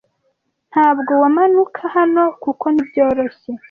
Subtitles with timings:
[0.71, 3.51] ntabwo wamanuka hano kuko ntibyoroshye